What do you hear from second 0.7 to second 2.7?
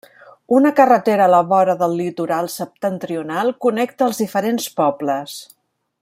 carretera a la vora del litoral